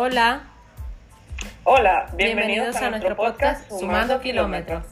[0.00, 0.48] Hola.
[1.64, 4.86] Hola, bienvenidos, a, nuestro podcast Sumando Kilómetros.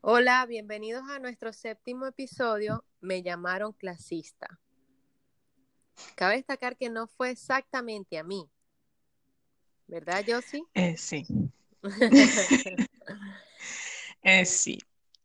[0.00, 2.84] Hola, bienvenidos a nuestro séptimo episodio.
[3.00, 4.60] Me llamaron clasista.
[6.14, 8.48] Cabe destacar que no fue exactamente a mí.
[9.88, 10.62] ¿Verdad, Josie?
[10.74, 11.26] Eh, sí.
[14.22, 14.78] eh, sí.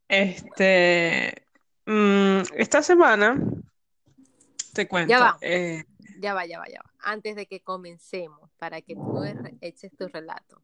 [0.08, 1.46] Este,
[1.86, 3.38] mm, esta semana
[4.74, 5.10] te cuento.
[5.12, 5.38] Ya va.
[5.42, 5.84] eh,
[6.20, 6.92] Ya va, ya va, ya va.
[7.00, 9.24] Antes de que comencemos, para que tú
[9.62, 10.62] eches tu relato,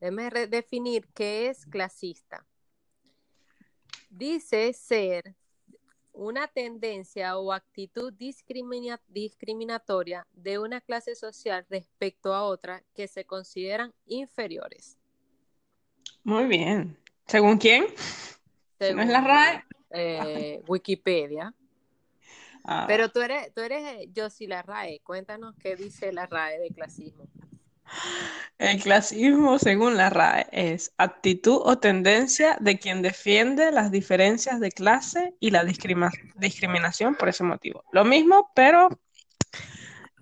[0.00, 2.44] déjame definir qué es clasista.
[4.10, 5.34] Dice ser
[6.12, 13.24] una tendencia o actitud discrimina- discriminatoria de una clase social respecto a otra que se
[13.24, 14.96] consideran inferiores.
[16.24, 16.96] muy bien.
[17.26, 17.86] ¿Según quién?
[18.80, 19.64] Si no es la según, RAE.
[19.90, 21.52] eh, Wikipedia.
[22.66, 25.00] Ah, Pero tú eres, tú eres eh, Josie la RAE.
[25.04, 27.28] Cuéntanos qué dice la RAE de clasismo.
[28.58, 34.72] el clasismo, según la RAE, es actitud o tendencia de quien defiende las diferencias de
[34.72, 37.84] clase y la discriminación por ese motivo.
[37.92, 38.88] Lo mismo, pero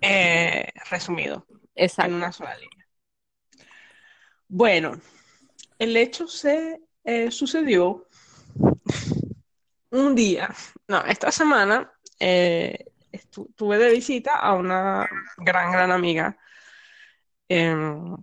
[0.01, 1.47] eh, resumido.
[1.49, 2.15] en Exacto.
[2.15, 2.87] una sola línea.
[4.47, 4.99] Bueno,
[5.79, 8.07] el hecho se eh, sucedió
[9.91, 10.53] un día,
[10.87, 16.37] no, esta semana eh, estu- tuve de visita a una gran, gran amiga.
[17.47, 18.15] em,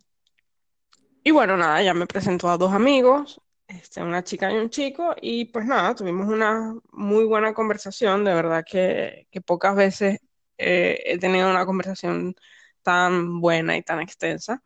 [1.25, 5.15] y bueno, nada, ella me presentó a dos amigos, este, una chica y un chico,
[5.21, 10.19] y pues nada, tuvimos una muy buena conversación, de verdad que, que pocas veces
[10.59, 12.35] eh, he tenido una conversación
[12.83, 14.63] tan buena y tan extensa.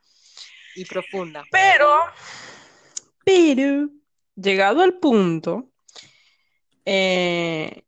[0.74, 1.44] Y profunda.
[1.50, 1.88] Pero,
[3.24, 3.90] pero,
[4.34, 5.70] llegado al punto,
[6.84, 7.84] eh,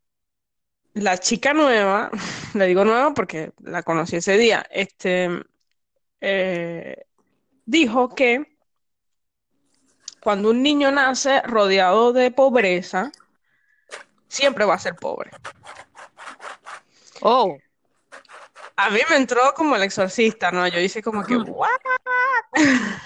[0.95, 2.11] la chica nueva,
[2.55, 5.29] le digo nueva porque la conocí ese día, este,
[6.21, 7.05] eh,
[7.65, 8.59] dijo que
[10.21, 13.13] cuando un niño nace rodeado de pobreza,
[14.29, 15.31] siempre va a ser pobre.
[17.21, 17.57] Oh,
[18.77, 20.67] A mí me entró como el exorcista, ¿no?
[20.69, 21.69] Yo hice como que, ¿what?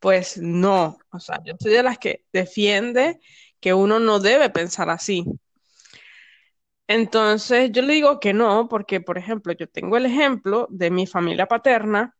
[0.00, 3.20] Pues no, o sea, yo soy de las que defiende
[3.60, 5.24] que uno no debe pensar así.
[6.88, 11.06] Entonces, yo le digo que no, porque, por ejemplo, yo tengo el ejemplo de mi
[11.06, 12.14] familia paterna,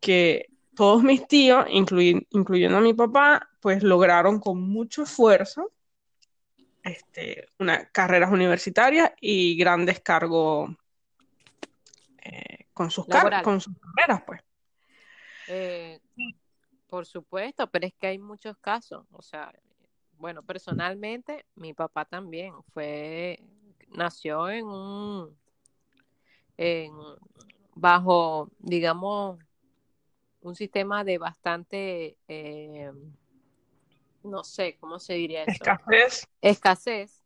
[0.00, 5.72] que todos mis tíos, incluy- incluyendo a mi papá, pues lograron con mucho esfuerzo
[6.82, 10.70] este, una, carreras universitarias y grandes cargos
[12.24, 14.40] eh, con sus, car- con sus carreras, pues.
[15.46, 16.00] eh,
[16.88, 19.06] por supuesto, pero es que hay muchos casos.
[19.12, 19.52] O sea,
[20.18, 23.40] bueno, personalmente, mi papá también fue,
[23.90, 25.36] nació en un,
[26.56, 26.92] en,
[27.74, 29.38] bajo, digamos,
[30.42, 32.90] un sistema de bastante, eh,
[34.22, 35.64] no sé, ¿cómo se diría eso?
[35.64, 37.24] Escasez, escasez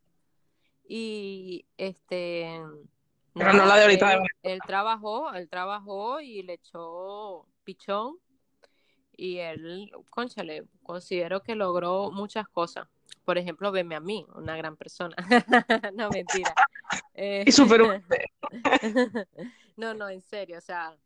[0.87, 2.61] y este
[3.35, 8.19] pero no la de ahorita él, él trabajó, él trabajó y le echó pichón
[9.17, 12.89] y él, cónchale, considero que logró muchas cosas.
[13.25, 15.17] Por ejemplo, veme a mí, una gran persona.
[15.95, 16.55] No, mentira.
[17.15, 17.45] Eh.
[19.77, 20.97] No, no, en serio, o sea,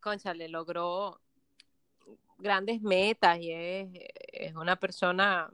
[0.00, 1.20] cónchale, logró
[2.36, 3.88] grandes metas y es,
[4.32, 5.50] es una persona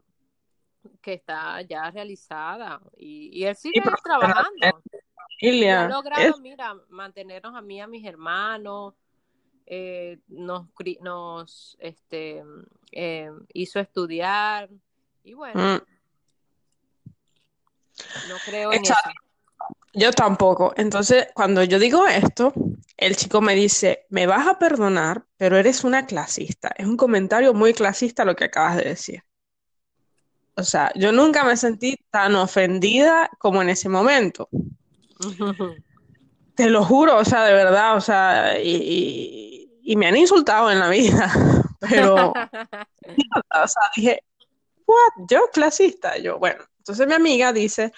[1.01, 4.51] que está ya realizada y, y él sigue trabajando.
[4.59, 4.73] Y ha
[5.39, 8.95] Familia, logrado, es- mira, mantenernos a mí a mis hermanos,
[9.65, 10.67] eh, nos,
[10.99, 12.43] nos este,
[12.91, 14.69] eh, hizo estudiar
[15.23, 15.81] y bueno, mm,
[18.27, 19.09] no creo en Exacto.
[19.09, 19.19] eso.
[19.93, 20.73] yo tampoco.
[20.77, 22.53] Entonces, cuando yo digo esto,
[22.97, 26.71] el chico me dice, me vas a perdonar, pero eres una clasista.
[26.77, 29.23] Es un comentario muy clasista lo que acabas de decir.
[30.55, 34.49] O sea, yo nunca me sentí tan ofendida como en ese momento.
[36.55, 40.69] Te lo juro, o sea, de verdad, o sea, y, y- y me han insultado
[40.69, 41.31] en la vida,
[41.79, 44.23] pero, o sea, dije,
[44.91, 47.91] what, yo clasista, yo, bueno, entonces mi amiga dice,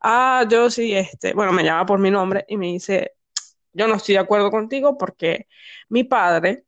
[0.00, 3.12] ah, yo sí, este, bueno, me llama por mi nombre y me dice,
[3.72, 5.48] yo no estoy de acuerdo contigo porque
[5.88, 6.64] mi padre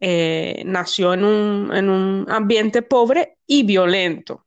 [0.00, 4.46] eh, nació en un, en un ambiente pobre y violento.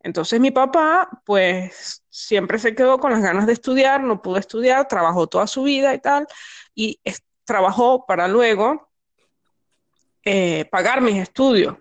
[0.00, 4.86] Entonces mi papá, pues, siempre se quedó con las ganas de estudiar, no pudo estudiar,
[4.86, 6.28] trabajó toda su vida y tal,
[6.74, 7.00] y
[7.44, 8.88] trabajó para luego
[10.24, 11.76] eh, pagar mis estudios.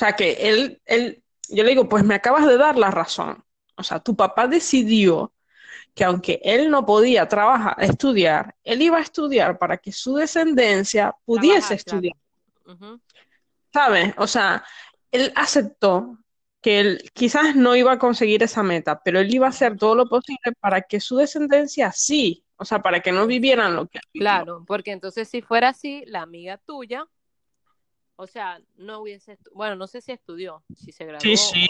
[0.00, 3.44] O sea que él, él, yo le digo, pues me acabas de dar la razón.
[3.76, 5.34] O sea, tu papá decidió
[5.94, 11.14] que aunque él no podía trabajar, estudiar, él iba a estudiar para que su descendencia
[11.26, 12.16] pudiese estudiar.
[13.74, 14.14] ¿Sabes?
[14.16, 14.64] O sea,
[15.12, 16.16] él aceptó
[16.62, 19.94] que él quizás no iba a conseguir esa meta, pero él iba a hacer todo
[19.94, 23.98] lo posible para que su descendencia sí, o sea, para que no vivieran lo que
[24.14, 27.06] Claro, porque entonces si fuera así, la amiga tuya,
[28.20, 31.22] o sea, no hubiese, bueno, no sé si estudió, si se graduó.
[31.22, 31.66] Sí, sí.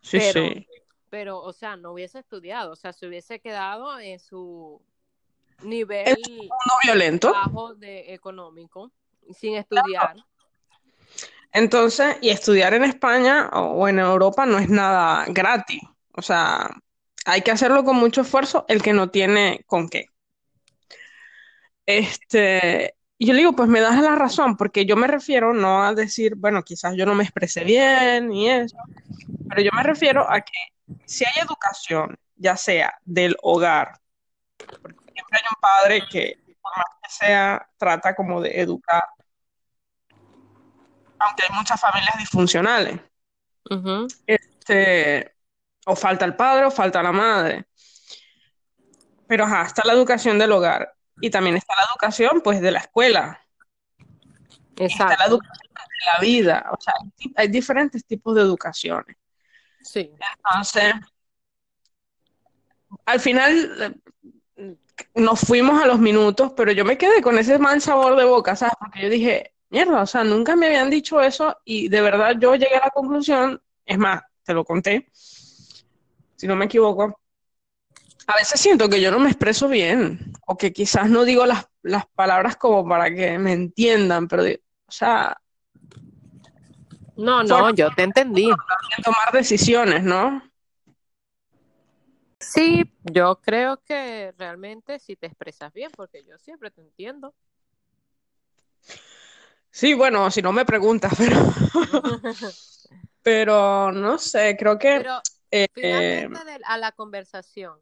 [0.00, 0.66] Sí, sí.
[1.10, 4.80] Pero, o sea, no hubiese estudiado, o sea, se hubiese quedado en su
[5.62, 6.16] nivel
[6.84, 8.90] violento bajo de económico,
[9.30, 10.16] sin estudiar.
[11.52, 15.82] Entonces, y estudiar en España o en Europa no es nada gratis.
[16.12, 16.70] O sea,
[17.26, 20.06] hay que hacerlo con mucho esfuerzo el que no tiene con qué.
[21.84, 25.82] Este, y yo le digo, pues me das la razón, porque yo me refiero no
[25.82, 28.76] a decir, bueno, quizás yo no me expresé bien y eso,
[29.48, 33.98] pero yo me refiero a que si hay educación, ya sea del hogar,
[34.56, 39.02] porque siempre hay un padre que, por más que sea, trata como de educar
[41.18, 43.00] aunque hay muchas familias disfuncionales.
[44.26, 45.34] este,
[45.86, 47.66] o falta el padre o falta la madre.
[49.26, 52.80] Pero ajá, está la educación del hogar y también está la educación pues de la
[52.80, 53.40] escuela.
[54.76, 56.70] Está la educación de la vida.
[56.72, 56.94] O sea,
[57.36, 59.16] hay diferentes tipos de educaciones.
[59.82, 60.12] Sí.
[60.44, 60.94] Entonces,
[63.04, 64.00] al final
[64.56, 64.76] eh,
[65.14, 68.56] nos fuimos a los minutos, pero yo me quedé con ese mal sabor de boca,
[68.56, 68.74] ¿sabes?
[68.78, 72.54] Porque yo dije, mierda, o sea, nunca me habían dicho eso y de verdad yo
[72.54, 77.20] llegué a la conclusión, es más, te lo conté, si no me equivoco,
[78.26, 81.66] a veces siento que yo no me expreso bien o que quizás no digo las,
[82.14, 85.40] palabras como para que me entiendan, pero, o sea...
[87.16, 88.50] No, no, yo te entendí.
[89.02, 90.42] Tomar decisiones, ¿no?
[92.38, 97.34] Sí, yo creo que realmente si te expresas bien, porque yo siempre te entiendo.
[99.70, 101.36] Sí, bueno, si no me preguntas, pero,
[103.22, 104.98] pero no sé, creo que...
[104.98, 105.20] Pero
[105.50, 107.78] eh, finalmente a la conversación,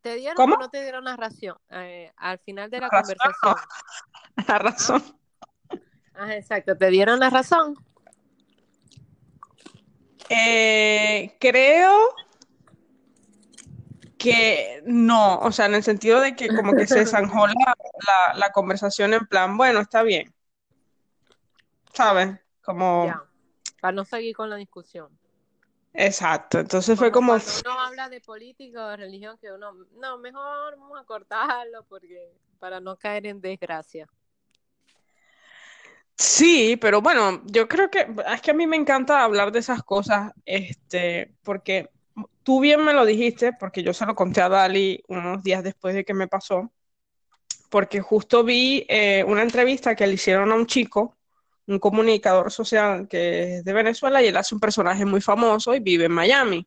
[0.00, 3.54] ¿te dieron o no te dieron la razón eh, al final de la, conversación?
[4.48, 5.02] La razón.
[6.14, 7.74] Ah, exacto, ¿te dieron la razón?
[10.28, 12.14] Eh, creo
[14.16, 19.14] que no, o sea, en el sentido de que como que se zanjó la conversación
[19.14, 20.32] en plan, bueno, está bien.
[21.98, 22.38] ¿sabes?
[22.62, 23.12] Como...
[23.80, 25.17] para no seguir con la discusión.
[25.92, 27.32] Exacto, entonces fue como...
[27.32, 31.84] Cuando uno habla de política o de religión, que uno, no, mejor vamos a cortarlo
[31.88, 34.08] porque para no caer en desgracia.
[36.16, 39.82] Sí, pero bueno, yo creo que es que a mí me encanta hablar de esas
[39.84, 41.90] cosas, este, porque
[42.42, 45.94] tú bien me lo dijiste, porque yo se lo conté a Dali unos días después
[45.94, 46.72] de que me pasó,
[47.70, 51.17] porque justo vi eh, una entrevista que le hicieron a un chico
[51.68, 55.80] un comunicador social que es de Venezuela y él hace un personaje muy famoso y
[55.80, 56.66] vive en Miami.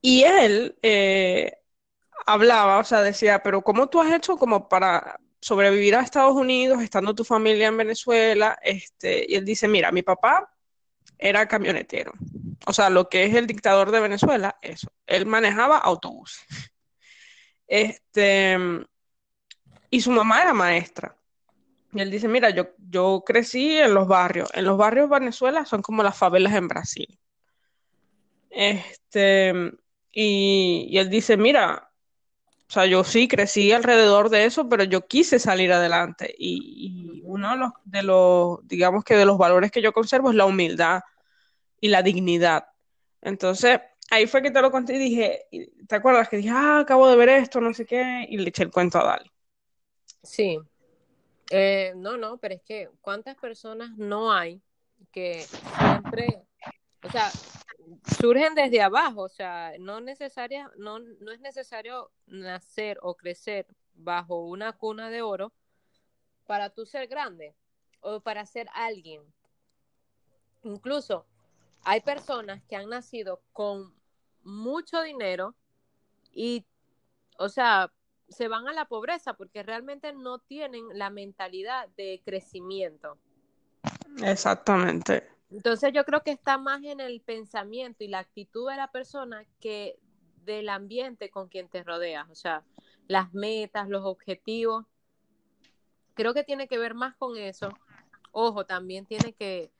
[0.00, 1.52] Y él eh,
[2.26, 6.82] hablaba, o sea, decía, pero ¿cómo tú has hecho como para sobrevivir a Estados Unidos,
[6.82, 8.58] estando tu familia en Venezuela?
[8.62, 10.52] Este, y él dice, mira, mi papá
[11.16, 12.12] era camionetero.
[12.66, 14.88] O sea, lo que es el dictador de Venezuela, eso.
[15.06, 16.40] Él manejaba autobús.
[17.66, 18.56] Este,
[19.90, 21.17] y su mamá era maestra.
[21.98, 24.48] Y él dice, mira, yo, yo crecí en los barrios.
[24.54, 27.18] En los barrios de Venezuela son como las favelas en Brasil.
[28.50, 29.52] Este,
[30.12, 31.90] y, él dice, mira,
[32.68, 36.32] o sea, yo sí crecí alrededor de eso, pero yo quise salir adelante.
[36.38, 40.36] Y, uno de los, de los, digamos que de los valores que yo conservo es
[40.36, 41.00] la humildad
[41.80, 42.66] y la dignidad.
[43.22, 45.46] Entonces, ahí fue que te lo conté y dije,
[45.88, 48.24] ¿te acuerdas que dije, ah, acabo de ver esto, no sé qué?
[48.28, 49.32] Y le eché el cuento a Dali.
[50.22, 50.60] Sí,
[51.50, 54.60] eh, no, no, pero es que ¿cuántas personas no hay
[55.12, 56.42] que siempre,
[57.02, 57.30] o sea,
[58.18, 64.44] surgen desde abajo, o sea, no, necesaria, no, no es necesario nacer o crecer bajo
[64.44, 65.52] una cuna de oro
[66.46, 67.54] para tú ser grande
[68.00, 69.22] o para ser alguien.
[70.62, 71.26] Incluso
[71.84, 73.94] hay personas que han nacido con
[74.42, 75.54] mucho dinero
[76.32, 76.64] y,
[77.38, 77.92] o sea,
[78.28, 83.18] se van a la pobreza porque realmente no tienen la mentalidad de crecimiento.
[84.22, 85.28] Exactamente.
[85.50, 89.44] Entonces yo creo que está más en el pensamiento y la actitud de la persona
[89.60, 89.98] que
[90.44, 92.64] del ambiente con quien te rodeas, o sea,
[93.06, 94.86] las metas, los objetivos.
[96.14, 97.68] Creo que tiene que ver más con eso.
[98.32, 99.70] Ojo, también tiene que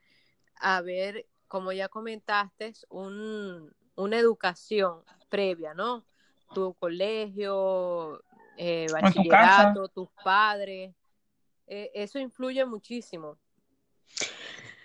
[0.56, 6.04] haber, como ya comentaste, un, una educación previa, ¿no?
[6.54, 8.22] Tu colegio,
[8.58, 10.92] eh, bachillerato, tus padres,
[11.66, 13.38] eh, eso influye muchísimo.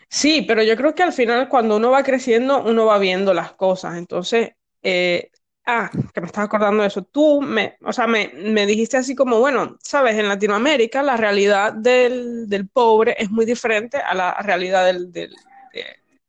[0.08, 3.54] Sí, pero yo creo que al final cuando uno va creciendo, uno va viendo las
[3.54, 3.98] cosas.
[3.98, 4.52] Entonces,
[4.84, 5.32] eh,
[5.66, 7.02] ah, que me estás acordando de eso.
[7.02, 8.28] Tú me, o sea, me,
[8.68, 14.14] dijiste así como, bueno, sabes, en Latinoamérica la realidad del, pobre es muy diferente a
[14.14, 15.12] la realidad del,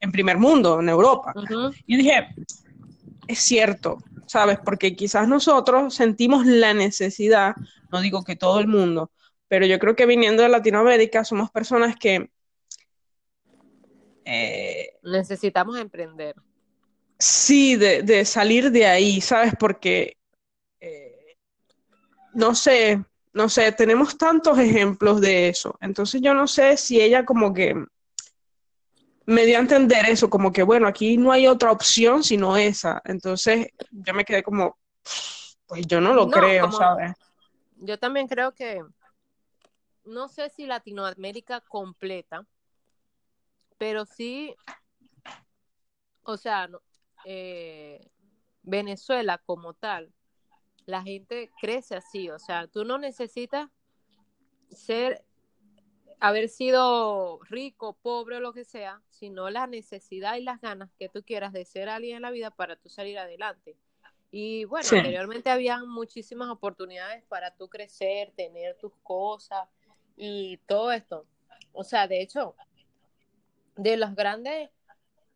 [0.00, 1.34] en primer mundo, en Europa.
[1.86, 2.28] Y dije,
[3.26, 4.58] es cierto, ¿sabes?
[4.64, 7.54] Porque quizás nosotros sentimos la necesidad,
[7.90, 9.10] no digo que todo el mundo,
[9.48, 12.30] pero yo creo que viniendo de Latinoamérica somos personas que...
[14.24, 16.34] Eh, Necesitamos emprender.
[17.18, 19.54] Sí, de, salir de ahí, ¿sabes?
[19.58, 20.16] Porque,
[20.80, 21.36] eh,
[22.32, 25.76] no sé, no sé, tenemos tantos ejemplos de eso.
[25.80, 27.74] Entonces yo no sé si ella como que
[29.26, 33.00] me dio a entender eso, como que, bueno, aquí no hay otra opción sino esa.
[33.04, 34.76] Entonces yo me quedé como,
[35.66, 37.12] pues yo no lo creo, ¿sabes?
[37.76, 38.82] Yo también creo que
[40.04, 42.46] no sé si Latinoamérica completa,
[43.78, 44.54] pero sí,
[46.22, 46.68] o sea,
[47.24, 48.10] eh,
[48.62, 50.12] Venezuela como tal,
[50.86, 53.70] la gente crece así, o sea, tú no necesitas
[54.70, 55.24] ser,
[56.20, 61.08] haber sido rico, pobre o lo que sea, sino la necesidad y las ganas que
[61.08, 63.76] tú quieras de ser alguien en la vida para tú salir adelante.
[64.30, 69.68] Y bueno, anteriormente habían muchísimas oportunidades para tú crecer, tener tus cosas,
[70.16, 71.26] y todo esto.
[71.72, 72.54] O sea, de hecho,
[73.76, 74.70] de los grandes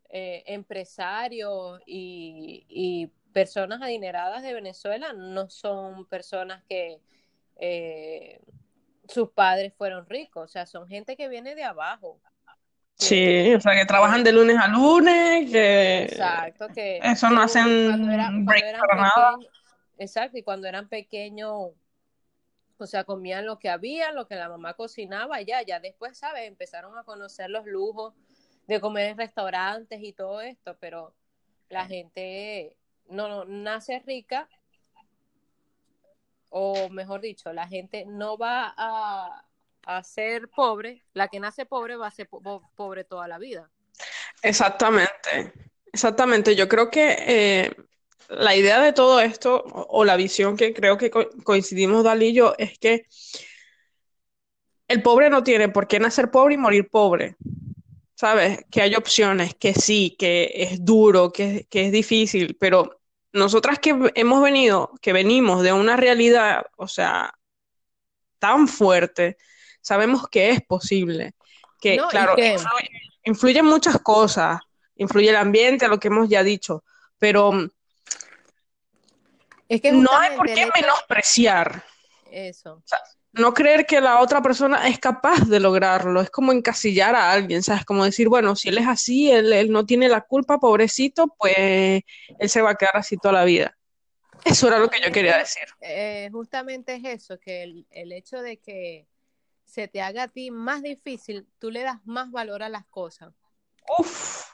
[0.09, 6.99] eh, empresarios y, personas adineradas de Venezuela no son personas que
[7.57, 8.41] eh,
[9.09, 12.21] sus padres fueron ricos, o sea, son gente que viene de abajo.
[12.95, 16.03] Sí, o sea, que trabajan de lunes a lunes, que...
[16.03, 16.99] Exacto, que...
[17.01, 19.37] Eso no hacen break para nada.
[19.97, 21.71] Exacto, y cuando eran pequeños
[22.79, 26.47] o sea, comían lo que había, lo que la mamá cocinaba, ya, ya después, ¿sabes?
[26.47, 28.13] Empezaron a conocer los lujos
[28.67, 31.13] de comer en restaurantes y todo esto, pero
[31.67, 32.77] la gente
[33.09, 34.47] no, nace rica,
[36.49, 39.43] o mejor dicho, la gente no va a,
[40.03, 42.29] ser pobre, la que nace pobre va a ser
[42.75, 43.71] pobre toda la vida.
[44.43, 45.51] Exactamente,
[45.91, 46.55] exactamente.
[46.55, 47.75] Yo creo que eh,
[48.29, 52.53] la idea de todo esto, o, la visión que creo que coincidimos Dalí y yo,
[52.59, 53.07] es que
[54.87, 57.35] el pobre no tiene por qué nacer pobre y morir pobre.
[58.15, 58.65] ¿Sabes?
[58.69, 62.98] Que hay opciones, que sí, que es duro, que, que es difícil, pero
[63.31, 67.33] nosotras que hemos venido, que venimos de una realidad, o sea,
[68.39, 69.37] tan fuerte,
[69.81, 71.33] sabemos que es posible.
[71.79, 72.35] Que, claro,
[73.23, 74.59] influyen muchas cosas,
[74.95, 76.83] influye el ambiente, lo que hemos ya dicho,
[77.17, 77.69] pero no
[80.17, 81.83] hay por qué menospreciar.
[82.31, 82.83] Eso.
[83.33, 86.21] No creer que la otra persona es capaz de lograrlo.
[86.21, 87.85] Es como encasillar a alguien, ¿sabes?
[87.85, 92.49] Como decir, bueno, si él es así, él, no tiene la culpa, pobrecito, pues él
[92.49, 93.75] se va a quedar así toda la vida.
[94.45, 95.63] Eso era lo que yo quería decir.
[95.81, 99.05] Eh, justamente es eso, que el, el hecho de que
[99.65, 103.33] se te haga a ti más difícil, tú le das más valor a las cosas.
[103.99, 104.45] Uf.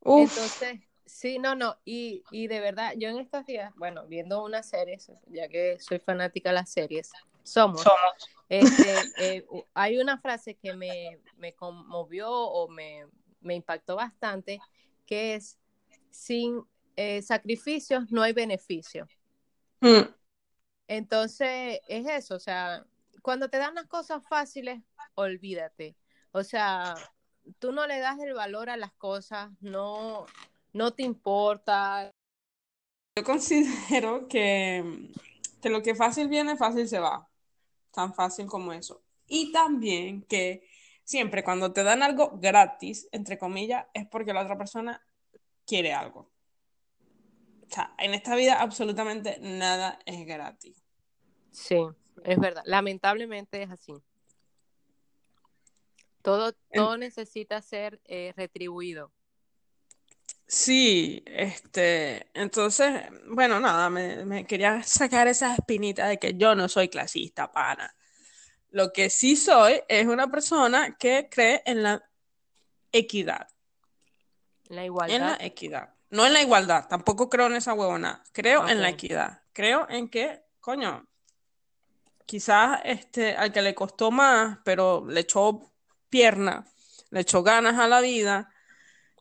[0.00, 0.36] Uf.
[0.36, 4.62] Entonces, Sí, no, no, y, y de verdad, yo en estos días, bueno, viendo una
[4.62, 4.98] serie,
[5.28, 7.10] ya que soy fanática de las series,
[7.42, 7.82] somos.
[8.48, 13.06] Este, eh, hay una frase que me, conmovió o me,
[13.42, 14.60] impactó bastante,
[15.06, 15.58] que es,
[16.10, 16.62] sin
[16.96, 19.06] eh, sacrificios no hay beneficio.
[19.80, 20.10] Mm.
[20.88, 22.84] Entonces, es eso, o sea,
[23.22, 24.80] cuando te dan las cosas fáciles,
[25.14, 25.96] olvídate.
[26.32, 26.94] O sea,
[27.58, 30.26] tú no le das el valor a las cosas, no,
[30.72, 32.10] no te importa.
[33.16, 35.10] Yo considero que,
[35.60, 37.27] que lo que fácil viene, fácil se va.
[37.90, 39.02] Tan fácil como eso.
[39.26, 40.68] Y también que
[41.04, 45.02] siempre cuando te dan algo gratis, entre comillas, es porque la otra persona
[45.66, 46.30] quiere algo.
[47.66, 50.82] O sea, en esta vida absolutamente nada es gratis.
[51.50, 51.76] Sí,
[52.24, 52.62] es verdad.
[52.64, 53.94] Lamentablemente es así.
[56.22, 59.12] Todo, todo necesita ser eh, retribuido.
[60.50, 66.88] Sí, este, entonces, bueno, nada, me, quería sacar esa espinita de que yo no soy
[66.88, 67.94] clasista, pana.
[68.70, 72.02] Lo que sí soy es una persona que cree en la
[72.92, 73.46] equidad.
[74.68, 75.16] La igualdad.
[75.16, 75.94] En la equidad.
[76.08, 78.22] No en la igualdad, tampoco creo en esa huevona.
[78.32, 79.42] Creo en la equidad.
[79.52, 81.06] Creo en que, coño,
[82.24, 85.74] quizás este, al que le costó más, pero le echó
[86.08, 86.64] pierna,
[87.10, 88.50] le echó ganas a la vida,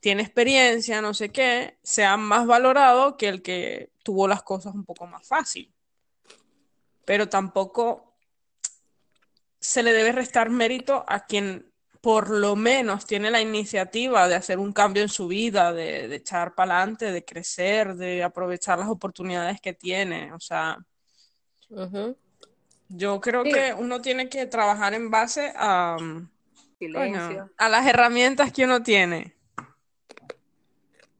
[0.01, 4.85] tiene experiencia, no sé qué, sea más valorado que el que tuvo las cosas un
[4.85, 5.73] poco más fácil.
[7.05, 8.15] Pero tampoco
[9.59, 14.59] se le debe restar mérito a quien por lo menos tiene la iniciativa de hacer
[14.59, 19.59] un cambio en su vida, de, echar para adelante, de crecer, de aprovechar las oportunidades
[19.59, 20.31] que tiene.
[20.31, 20.77] O sea,
[22.87, 25.97] yo creo que uno tiene que trabajar en base a,
[27.57, 29.36] a las herramientas que uno tiene.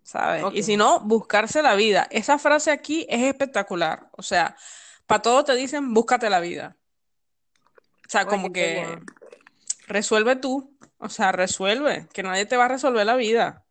[0.08, 0.46] ¿Sabes?
[0.54, 2.08] Y si no, buscarse la vida.
[2.10, 4.10] Esa frase aquí es espectacular.
[4.14, 4.56] O sea,
[5.06, 6.78] para todo te dicen, búscate la vida.
[8.06, 9.02] O sea, como que
[9.86, 10.78] resuelve tú.
[10.98, 13.66] O sea, resuelve, que nadie te va a resolver la vida.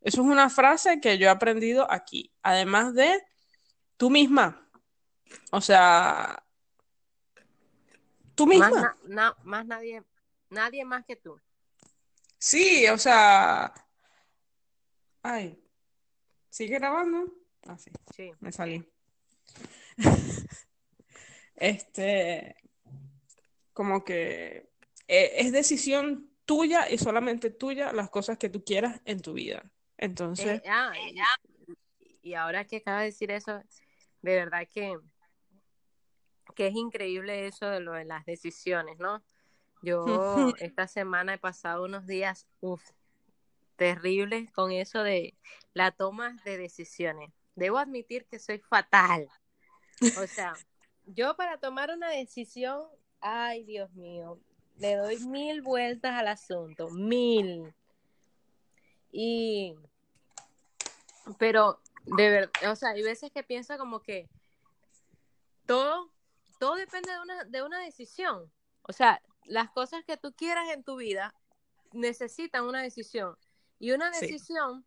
[0.00, 2.32] Eso es una frase que yo he aprendido aquí.
[2.42, 3.22] Además de
[3.98, 4.66] tú misma.
[5.50, 6.42] O sea,
[8.34, 8.96] tú misma.
[9.44, 10.02] Más, nadie,
[10.48, 11.38] nadie más que tú.
[12.38, 13.74] Sí, o sea.
[15.22, 15.62] Ay.
[16.48, 17.32] ¿Sigue grabando?
[17.66, 17.90] Ah, sí.
[18.14, 18.32] Sí.
[18.40, 18.84] Me salí.
[21.56, 22.56] este.
[23.72, 24.70] Como que
[25.08, 29.70] eh, es decisión tuya y solamente tuya las cosas que tú quieras en tu vida.
[29.96, 30.60] Entonces.
[30.64, 30.92] Eh, ah,
[32.22, 33.62] y, ahora que acaba de decir eso,
[34.22, 34.96] de verdad que
[36.54, 39.22] que es increíble eso de lo de las decisiones, ¿no?
[39.82, 40.04] Yo
[40.60, 42.82] esta semana he pasado unos días, uff,
[43.80, 45.34] terribles con eso de
[45.72, 47.32] la toma de decisiones.
[47.54, 49.26] Debo admitir que soy fatal.
[50.22, 50.52] O sea,
[51.06, 52.82] yo para tomar una decisión,
[53.22, 54.38] ay Dios mío,
[54.76, 57.72] le doy mil vueltas al asunto, mil.
[59.12, 59.74] Y,
[61.38, 64.28] pero de verdad, o sea, hay veces que pienso como que
[65.64, 66.10] todo
[66.58, 68.52] todo depende de una, de una decisión.
[68.82, 71.34] O sea, las cosas que tú quieras en tu vida
[71.92, 73.38] necesitan una decisión.
[73.80, 74.84] Y una decisión,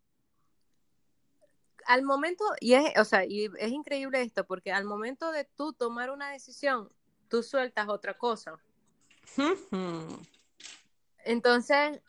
[1.87, 5.73] al momento, y es, o sea, y es increíble esto, porque al momento de tú
[5.73, 6.87] tomar una decisión,
[7.27, 8.59] tú sueltas otra cosa.
[11.25, 12.01] Entonces,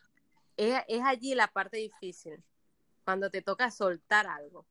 [0.57, 2.43] es, es allí la parte difícil,
[3.03, 4.67] cuando te toca soltar algo.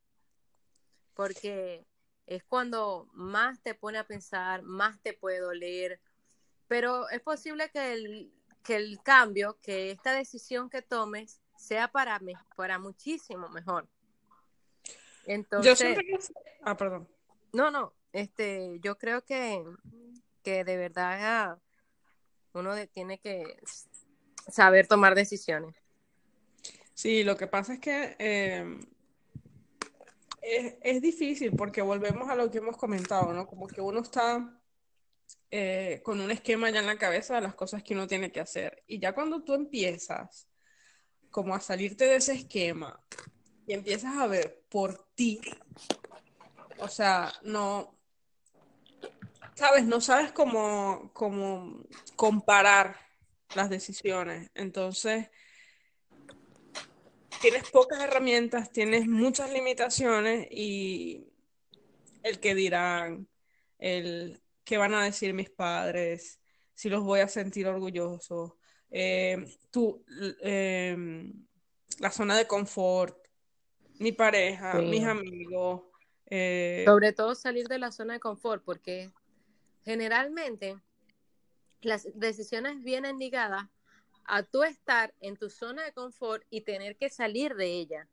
[1.15, 1.85] Porque
[2.27, 6.01] es cuando más te pone a pensar, más te puede doler,
[6.69, 12.21] pero es posible que el, que el cambio, que esta decisión que tomes sea para,
[12.57, 13.89] para muchísimo mejor.
[15.27, 16.17] Entonces, yo
[16.63, 17.09] Ah, perdón.
[17.53, 19.65] No, no, este, yo creo que,
[20.43, 21.59] que de verdad
[22.53, 23.45] uno tiene que
[24.49, 25.75] saber tomar decisiones.
[26.95, 28.79] Sí, lo que pasa es que eh,
[30.41, 33.47] es, difícil porque volvemos a lo que hemos comentado, ¿no?
[33.47, 34.61] Como que uno está
[35.51, 38.41] eh, con un esquema ya en la cabeza de las cosas que uno tiene que
[38.41, 38.85] hacer.
[38.87, 40.49] Y ya cuando tú empiezas
[41.35, 43.05] como a salirte de ese esquema
[43.67, 45.41] y empiezas a ver por ti,
[46.79, 47.99] o sea, no,
[49.57, 51.83] sabes, no sabes cómo, cómo
[52.15, 53.01] comparar
[53.57, 54.49] las decisiones.
[54.55, 55.29] Entonces,
[57.41, 61.33] tienes pocas herramientas, tienes muchas limitaciones y
[62.23, 63.27] el que dirán,
[63.81, 66.39] el que van a decir mis padres,
[66.75, 68.53] si los voy a sentir orgullosos,
[68.97, 70.05] eh, tú,
[70.41, 71.33] em,
[71.99, 73.19] la zona de confort,
[73.99, 75.83] mi pareja, mis amigos.
[76.27, 79.11] Eh, Sobre todo salir de la zona de confort, porque
[79.85, 80.77] generalmente
[81.81, 83.67] las decisiones vienen ligadas
[84.27, 88.09] a tú estar en tu zona de confort y tener que salir de ella.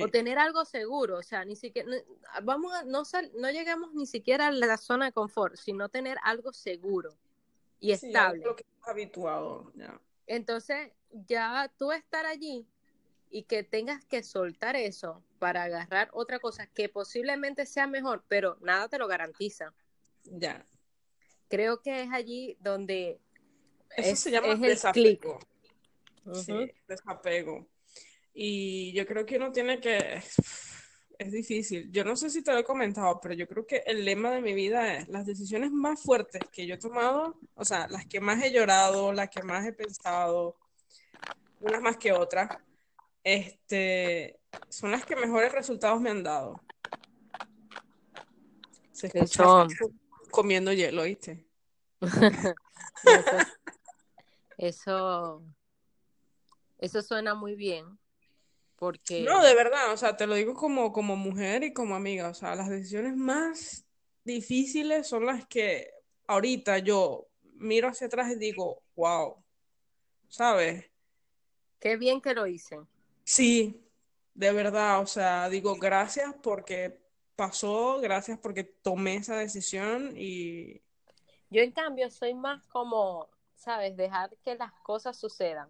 [0.00, 1.86] O tener algo seguro, o sea, ni siquiera,
[2.42, 3.02] vamos a, no,
[3.36, 7.14] no llegamos ni siquiera a la zona de confort, sino tener algo seguro
[7.80, 8.44] y estable.
[8.44, 9.72] Lo que habituado,
[10.26, 12.66] Entonces, ya tú estar allí
[13.30, 18.56] y que tengas que soltar eso para agarrar otra cosa que posiblemente sea mejor, pero
[18.60, 19.74] nada te lo garantiza.
[20.24, 20.64] Ya.
[21.48, 23.20] Creo que es allí donde
[23.96, 25.38] eso se llama desapego.
[26.32, 27.66] Sí, desapego.
[28.34, 30.22] Y yo creo que uno tiene que...
[31.18, 31.90] Es difícil.
[31.90, 34.40] Yo no sé si te lo he comentado, pero yo creo que el lema de
[34.40, 38.20] mi vida es las decisiones más fuertes que yo he tomado, o sea, las que
[38.20, 40.56] más he llorado, las que más he pensado,
[41.60, 42.48] unas más que otras,
[43.24, 46.60] este, son las que mejores resultados me han dado.
[48.92, 49.44] Se escucha
[50.30, 51.44] comiendo hielo, ¿viste?
[54.56, 55.42] Eso,
[56.78, 57.96] eso suena muy bien.
[58.78, 59.22] Porque...
[59.22, 62.34] No, de verdad, o sea, te lo digo como, como mujer y como amiga, o
[62.34, 63.84] sea, las decisiones más
[64.24, 65.90] difíciles son las que
[66.28, 69.42] ahorita yo miro hacia atrás y digo, wow,
[70.28, 70.84] ¿sabes?
[71.80, 72.78] Qué bien que lo hice.
[73.24, 73.84] Sí,
[74.34, 77.00] de verdad, o sea, digo gracias porque
[77.34, 80.80] pasó, gracias porque tomé esa decisión y...
[81.50, 83.96] Yo en cambio soy más como, ¿sabes?
[83.96, 85.68] Dejar que las cosas sucedan.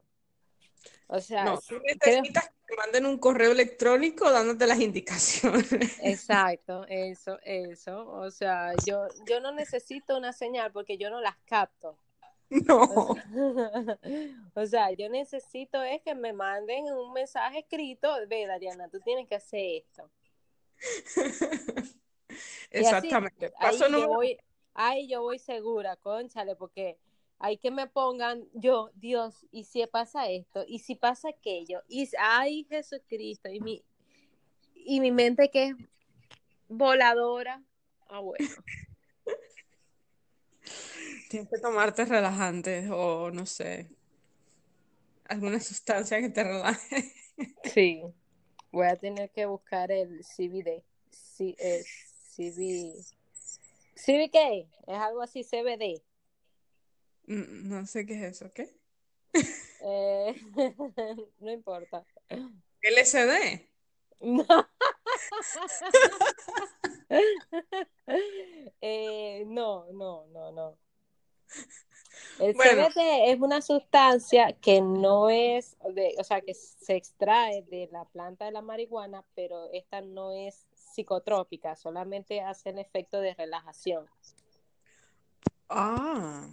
[1.09, 5.71] O sea, no, tú necesitas que te manden un correo electrónico dándote las indicaciones.
[6.03, 8.11] Exacto, eso, eso.
[8.11, 11.99] O sea, yo, yo no necesito una señal porque yo no las capto.
[12.51, 13.17] No.
[14.55, 19.29] O sea, yo necesito es que me manden un mensaje escrito, ve, Dariana, tú tienes
[19.29, 20.11] que hacer esto.
[22.71, 23.53] Exactamente.
[23.59, 24.39] ahí, yo voy,
[24.75, 26.99] ahí yo voy segura, conchale, porque
[27.39, 32.09] hay que me pongan yo, Dios, y si pasa esto, y si pasa aquello, y
[32.19, 33.85] ay Jesucristo, y mi,
[34.75, 35.77] y mi mente que es
[36.69, 37.63] voladora,
[38.09, 38.49] ah bueno.
[41.31, 43.89] Tienes que tomarte relajantes o no sé,
[45.25, 47.13] alguna sustancia que te relaje.
[47.73, 48.03] Sí,
[48.73, 50.83] voy a tener que buscar el CBD.
[51.13, 51.87] Sí, es
[52.35, 52.93] CB...
[53.95, 56.03] ¿CBD Es algo así, CBD.
[57.29, 58.75] Mm, no sé qué es eso, ¿qué?
[59.83, 60.35] Eh,
[61.41, 62.07] no importa.
[62.81, 63.69] ¿LSD?
[64.21, 64.47] No.
[68.81, 70.79] eh, no, no, no, no.
[72.41, 77.89] El CBD es una sustancia que no es, de, o sea, que se extrae de
[77.93, 83.35] la planta de la marihuana, pero esta no es psicotrópica, solamente hace el efecto de
[83.35, 84.09] relajación.
[85.69, 86.49] Ah.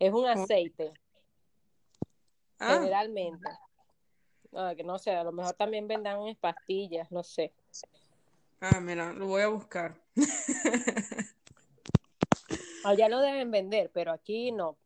[0.00, 0.92] Es un aceite.
[2.58, 2.74] Ah.
[2.74, 3.48] Generalmente.
[4.50, 7.52] No, que no sé, a lo mejor también vendan en pastillas, no sé.
[8.60, 9.94] Ah, mira, lo voy a buscar.
[12.84, 14.76] Allá lo deben vender, pero aquí no.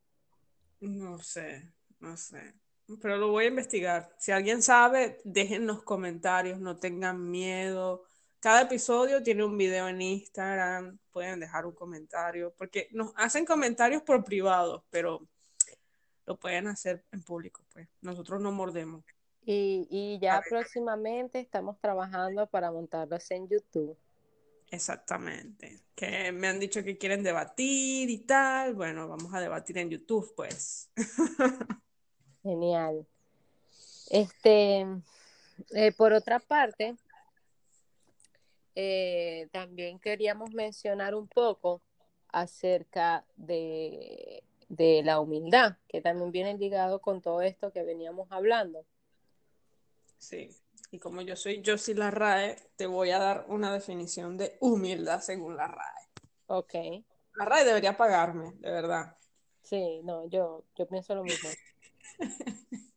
[0.81, 2.55] No sé, no sé.
[3.00, 4.14] Pero lo voy a investigar.
[4.18, 8.05] Si alguien sabe, dejen los comentarios, no tengan miedo.
[8.44, 14.02] Cada episodio tiene un video en Instagram, pueden dejar un comentario, porque nos hacen comentarios
[14.02, 15.26] por privado, pero
[16.26, 17.88] lo pueden hacer en público, pues.
[18.02, 19.02] Nosotros no mordemos.
[19.46, 23.96] Y, y ya próximamente estamos trabajando para montarlos en YouTube.
[24.70, 25.80] Exactamente.
[25.94, 28.74] Que me han dicho que quieren debatir y tal.
[28.74, 30.90] Bueno, vamos a debatir en YouTube, pues.
[32.42, 33.07] Genial.
[34.11, 34.87] Este,
[35.70, 36.94] eh, por otra parte,
[38.74, 41.82] eh, también queríamos mencionar un poco
[42.28, 48.84] acerca de, de la humildad, que también viene ligado con todo esto que veníamos hablando.
[50.18, 50.50] Sí.
[50.90, 54.56] Y como yo soy yo sí la RAE, te voy a dar una definición de
[54.60, 56.08] humildad según la RAE.
[56.46, 56.74] Ok.
[57.34, 59.16] La RAE debería pagarme, de verdad.
[59.62, 61.48] Sí, no, yo, yo pienso lo mismo.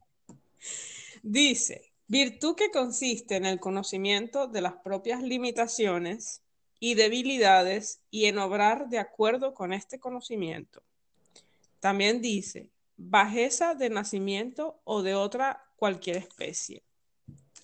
[1.23, 6.41] Dice, virtud que consiste en el conocimiento de las propias limitaciones
[6.79, 10.83] y debilidades y en obrar de acuerdo con este conocimiento.
[11.79, 16.83] También dice, bajeza de nacimiento o de otra cualquier especie.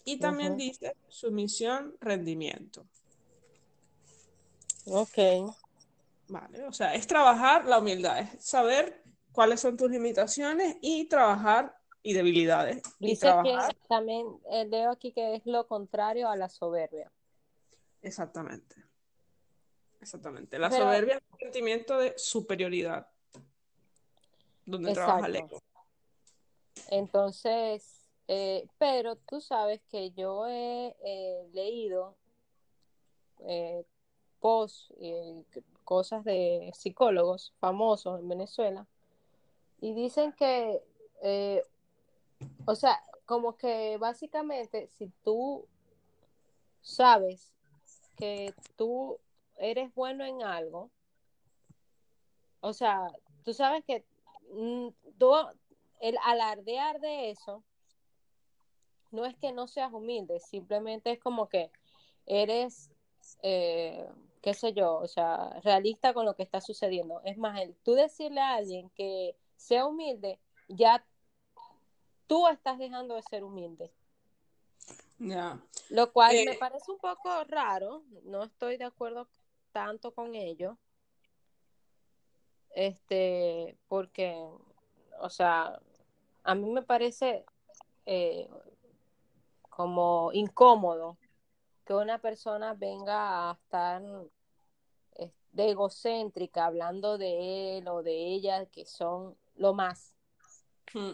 [0.06, 2.86] Y también dice sumisión, rendimiento.
[4.86, 5.56] Ok.
[6.28, 11.78] Vale, o sea, es trabajar la humildad, es saber cuáles son tus limitaciones y trabajar
[12.04, 12.84] y debilidades.
[13.00, 17.12] Dice que también eh, leo aquí que es lo contrario a la soberbia.
[18.02, 18.76] Exactamente.
[20.02, 20.60] Exactamente.
[20.60, 23.08] La soberbia es un sentimiento de superioridad.
[24.66, 25.62] Donde trabaja el ego.
[26.90, 30.94] Entonces, eh, pero tú sabes que yo he
[31.54, 32.16] leído
[33.48, 33.86] eh,
[34.40, 35.44] post, eh,
[35.84, 38.86] cosas de psicólogos famosos en Venezuela
[39.82, 40.82] y dicen que,
[41.22, 41.64] eh,
[42.66, 45.66] o sea, como que básicamente si tú
[46.82, 47.54] sabes
[48.18, 49.20] que tú
[49.58, 50.90] eres bueno en algo,
[52.62, 53.08] o sea,
[53.44, 54.06] tú sabes que
[54.52, 55.34] mm, tú,
[56.00, 57.64] el alardear de eso
[59.12, 61.72] no es que no seas humilde, simplemente es como que
[62.26, 62.90] eres,
[63.42, 64.08] eh,
[64.42, 67.22] qué sé yo, o sea, realista con lo que está sucediendo.
[67.24, 71.06] Es más, el tú decirle a alguien que sea humilde, ya
[72.34, 73.92] tú estás dejando de ser humilde.
[75.20, 75.62] Ya.
[75.90, 79.28] Lo cual me eh, parece un poco raro, no estoy de acuerdo
[79.72, 80.76] tanto con ello.
[82.72, 84.36] Este, porque,
[85.20, 85.80] o sea,
[86.44, 87.46] a mí me parece
[88.08, 88.50] eh,
[89.70, 91.20] como incómodo
[91.86, 94.02] que una persona venga a estar
[95.52, 100.16] de egocéntrica hablando de él o de ella que son lo más.
[100.92, 101.12] Hmm.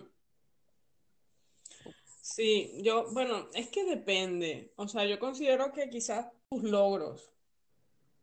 [2.35, 4.71] Sí, yo, bueno, es que depende.
[4.77, 7.31] O sea, yo considero que quizás tus logros,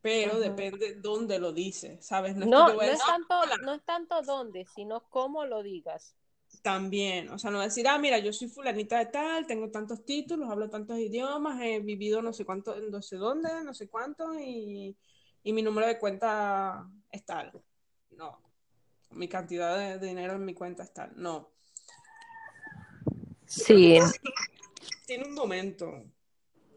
[0.03, 2.37] pero depende dónde lo dices, ¿sabes?
[2.37, 2.67] No es que No,
[3.07, 6.17] tanto, "Hola", no es tanto dónde, sino cómo lo digas.
[6.63, 7.29] también.
[7.31, 10.69] O sea, no decir, ah, mira, yo soy fulanita de tal, tengo tantos títulos, hablo
[10.71, 14.97] tantos idiomas, he vivido no sé cuánto, no sé dónde, no sé cuánto, y,
[15.43, 17.53] y mi número de cuenta es tal.
[18.11, 18.39] No,
[19.11, 21.13] mi cantidad de, de dinero en mi cuenta es tal.
[21.17, 21.56] No.
[23.47, 23.99] Sí,
[25.07, 26.05] tiene un momento.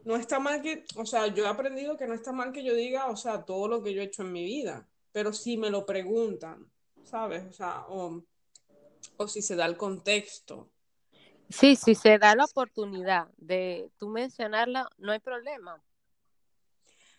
[0.04, 2.74] No está mal que, o sea, yo he aprendido que no está mal que yo
[2.74, 5.70] diga, o sea, todo lo que yo he hecho en mi vida, pero si me
[5.70, 6.70] lo preguntan,
[7.04, 7.44] ¿sabes?
[7.46, 8.22] O sea, o,
[9.16, 10.70] o si se da el contexto.
[11.48, 15.82] sí, si se da la oportunidad de tú mencionarla, no hay problema.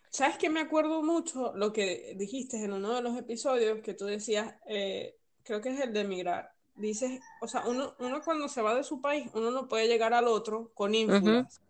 [0.10, 4.06] ¿Sabes qué me acuerdo mucho lo que dijiste en uno de los episodios que tú
[4.06, 6.54] decías, eh, creo que es el de emigrar?
[6.76, 10.14] Dices, o sea, uno, uno cuando se va de su país, uno no puede llegar
[10.14, 11.62] al otro con ínfulas.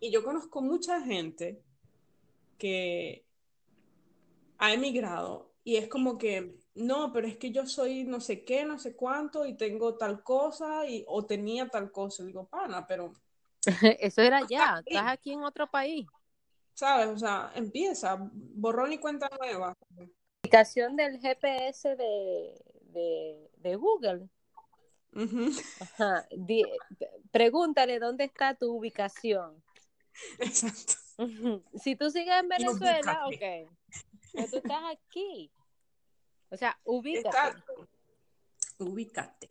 [0.00, 1.60] Y yo conozco mucha gente
[2.58, 3.24] que
[4.58, 8.64] ha emigrado y es como que, no, pero es que yo soy no sé qué,
[8.64, 12.24] no sé cuánto y tengo tal cosa y, o tenía tal cosa.
[12.24, 13.12] Digo, pana, pero,
[14.00, 14.94] Eso era ya, aquí.
[14.94, 16.06] estás aquí en otro país.
[16.80, 17.08] ¿sabes?
[17.08, 19.76] O sea, empieza, borrón y cuenta nueva.
[20.42, 24.28] Aplicación del GPS de, de, de Google.
[25.80, 26.26] Ajá.
[26.36, 26.64] Di-
[27.30, 29.62] pregúntale dónde está tu ubicación.
[30.38, 30.94] Exacto.
[31.82, 33.64] Si tú sigues en Venezuela, ubícate.
[33.64, 33.72] ok.
[34.32, 35.50] Pero tú estás aquí.
[36.50, 37.28] O sea, ubícate.
[37.28, 37.88] Exacto.
[38.78, 39.50] Ubícate.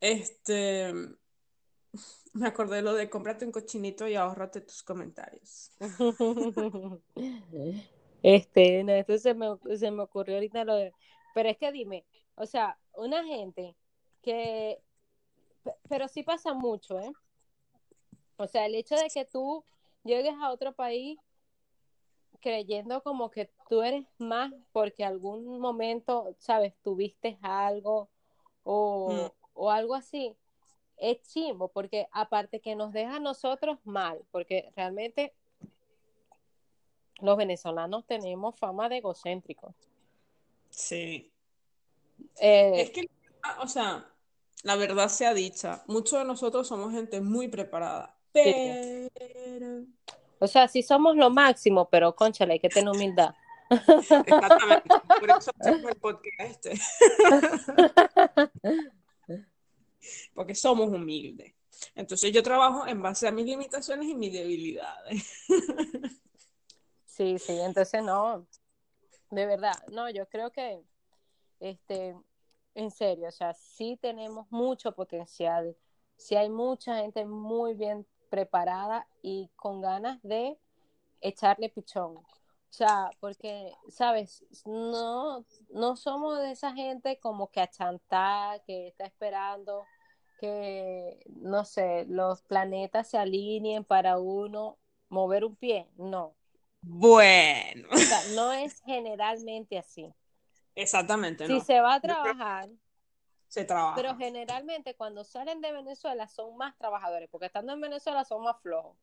[0.00, 0.92] Este,
[2.32, 5.72] me acordé de lo de cómprate un cochinito y ahórrate tus comentarios.
[8.22, 9.46] Este, no, esto se me,
[9.78, 10.92] se me ocurrió ahorita lo de,
[11.34, 13.74] pero es que dime, o sea, una gente
[14.22, 14.80] que,
[15.62, 17.12] pe- pero sí pasa mucho, ¿eh?
[18.36, 19.64] O sea, el hecho de que tú
[20.04, 21.18] llegues a otro país
[22.40, 28.08] creyendo como que tú eres más porque algún momento, sabes, tuviste algo
[28.64, 29.32] o, Mm.
[29.54, 30.34] o algo así,
[30.96, 35.34] es chimbo, porque aparte que nos deja a nosotros mal, porque realmente
[37.20, 39.74] los venezolanos tenemos fama de egocéntricos.
[40.80, 41.30] Sí.
[42.40, 43.08] Eh, Es que,
[43.60, 44.10] o sea,
[44.62, 49.84] la verdad sea dicha, muchos de nosotros somos gente muy preparada, pero...
[50.38, 53.34] o sea, sí somos lo máximo, pero conchale, hay que tener humildad.
[53.70, 54.88] Exactamente,
[55.20, 56.80] por eso hacemos el podcast este,
[60.34, 61.54] porque somos humildes.
[61.94, 65.24] Entonces yo trabajo en base a mis limitaciones y mis debilidades.
[67.06, 68.46] Sí, sí, entonces no,
[69.30, 70.82] de verdad, no, yo creo que,
[71.60, 72.16] este,
[72.74, 75.76] en serio, o sea, sí tenemos mucho potencial,
[76.16, 80.58] sí hay mucha gente muy bien preparada y con ganas de
[81.20, 82.16] echarle pichón.
[82.16, 89.04] O sea, porque, sabes, no, no somos de esa gente como que achantada, que está
[89.04, 89.84] esperando
[90.40, 95.88] que, no sé, los planetas se alineen para uno mover un pie.
[95.96, 96.34] No,
[96.82, 100.14] Bueno, o sea, no es generalmente así.
[100.74, 101.60] exactamente, Si no.
[101.60, 102.70] se va a trabajar,
[103.48, 103.94] se trabaja.
[103.94, 108.60] pero generalmente cuando salen de Venezuela son más trabajadores, porque estando en Venezuela son más
[108.62, 108.96] flojos.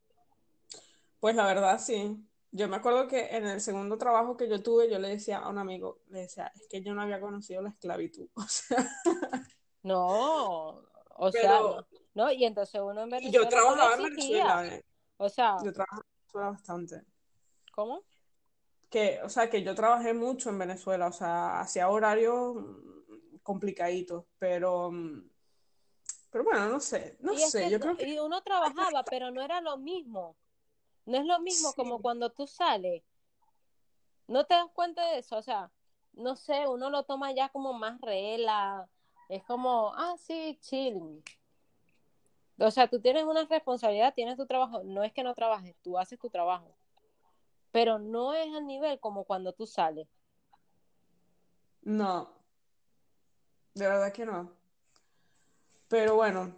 [1.19, 2.17] Pues la verdad, sí.
[2.51, 5.49] Yo me acuerdo que en el segundo trabajo que yo tuve, yo le decía a
[5.49, 8.29] un amigo, le decía, es que yo no había conocido la esclavitud.
[8.35, 8.87] O sea,
[9.83, 10.83] No,
[11.15, 14.03] o sea, no, no, y entonces uno en y Venezuela yo no trabajaba en.
[14.03, 14.85] Venezuela, eh.
[15.17, 17.05] O sea, Yo trabajaba en Venezuela bastante.
[17.77, 18.03] ¿Cómo?
[18.89, 24.25] Que, o sea, que yo trabajé mucho en Venezuela, o sea, hacía horarios mm, complicaditos,
[24.39, 25.29] pero, mm,
[26.31, 29.03] pero bueno, no sé, no Y es sé, que yo creo que y uno trabajaba,
[29.03, 30.35] pero no era lo mismo.
[31.05, 33.03] No es lo mismo como cuando tú sales.
[34.27, 35.37] ¿No te das cuenta de eso?
[35.37, 35.71] O sea,
[36.13, 38.89] no sé, uno lo toma ya como más rela.
[39.29, 41.23] Es como, ah, sí, chill.
[42.59, 44.81] O sea, tú tienes una responsabilidad, tienes tu trabajo.
[44.83, 46.75] No es que no trabajes, tú haces tu trabajo.
[47.77, 50.07] Pero no es al nivel como cuando tú sales.
[51.83, 52.27] no,
[53.75, 54.51] de verdad que no.
[55.87, 56.55] Pero bueno,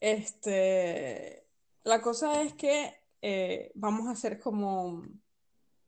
[0.00, 1.46] este,
[1.84, 5.02] la cosa es que eh, vamos a hacer como,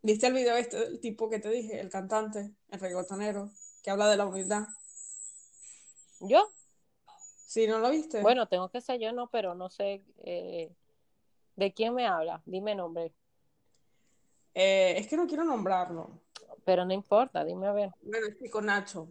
[0.02, 3.50] ¿viste el video este del tipo que te dije, el cantante, el reggaetonero,
[3.82, 4.66] que habla de la humildad?
[6.20, 6.50] ¿Yo?
[7.46, 8.20] ¿Sí, no lo viste?
[8.20, 10.70] Bueno, tengo que ser yo, no, pero no sé eh,
[11.56, 12.42] de quién me habla.
[12.44, 13.14] Dime nombre.
[14.54, 16.20] Eh, es que no quiero nombrarlo.
[16.64, 17.90] Pero no importa, dime a ver.
[18.02, 19.08] Bueno, es Chico Nacho.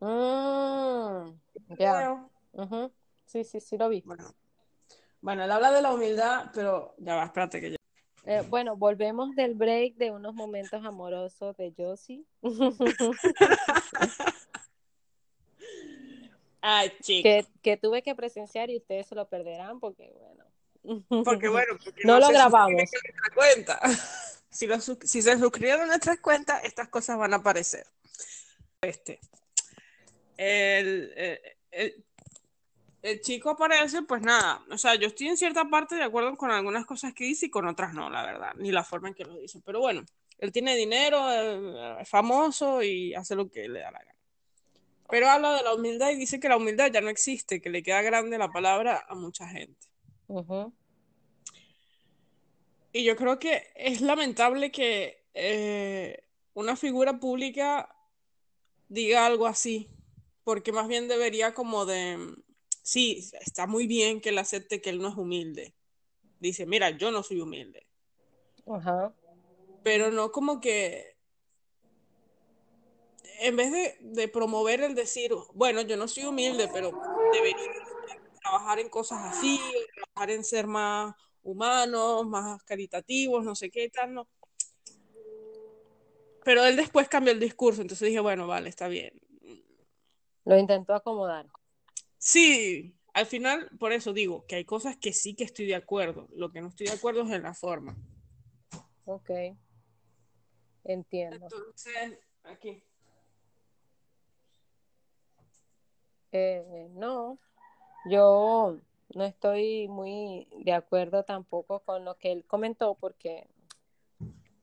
[0.00, 2.28] Mm, ¿Viste el ya.
[3.24, 4.02] sí, sí, sí lo vi.
[4.04, 4.34] Bueno,
[5.20, 7.76] bueno, él habla de la humildad, pero ya va, espérate que yo...
[8.24, 12.24] Eh, bueno, volvemos del break de unos momentos amorosos de Josie.
[16.60, 20.44] Ay, que, que tuve que presenciar y ustedes se lo perderán porque, bueno.
[21.24, 22.72] Porque bueno, porque No lo se grabamos.
[22.72, 23.00] nuestra
[23.34, 23.80] cuenta.
[24.54, 27.86] Si, lo sus- si se suscribieron a nuestras cuentas, estas cosas van a aparecer.
[28.82, 29.18] Este.
[30.36, 31.40] El, el,
[31.70, 32.04] el-
[33.00, 34.62] el chico aparece, pues nada.
[34.70, 37.50] O sea, yo estoy en cierta parte de acuerdo con algunas cosas que dice y
[37.50, 38.52] con otras no, la verdad.
[38.56, 39.58] Ni la forma en que lo dice.
[39.64, 40.04] Pero bueno,
[40.38, 44.14] él tiene dinero, eh, es famoso y hace lo que le da la gana.
[45.08, 47.82] Pero habla de la humildad y dice que la humildad ya no existe, que le
[47.82, 49.88] queda grande la palabra a mucha gente.
[52.92, 57.94] Y yo creo que es lamentable que eh, una figura pública
[58.88, 59.88] diga algo así,
[60.44, 62.34] porque más bien debería como de,
[62.82, 65.74] sí, está muy bien que él acepte que él no es humilde.
[66.38, 67.86] Dice, mira, yo no soy humilde,
[68.66, 69.14] Ajá.
[69.82, 71.16] pero no como que,
[73.40, 76.92] en vez de, de promover el decir, bueno, yo no soy humilde, pero
[77.32, 77.81] debería
[78.42, 79.60] trabajar en cosas así,
[79.94, 84.28] trabajar en ser más humanos, más caritativos, no sé qué tal, no.
[86.44, 89.12] Pero él después cambió el discurso, entonces dije, bueno, vale, está bien.
[90.44, 91.48] Lo intentó acomodar.
[92.18, 96.28] Sí, al final, por eso digo que hay cosas que sí que estoy de acuerdo.
[96.32, 97.96] Lo que no estoy de acuerdo es en la forma.
[99.04, 99.30] Ok.
[100.84, 101.46] Entiendo.
[101.46, 102.82] Entonces, aquí.
[106.32, 107.38] Eh, no,
[108.04, 108.78] yo
[109.14, 113.46] no estoy muy de acuerdo tampoco con lo que él comentó porque,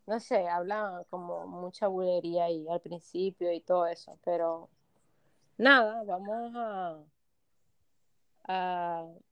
[0.07, 4.69] no sé, habla como mucha bulería ahí al principio y todo eso, pero
[5.57, 6.97] nada, vamos a,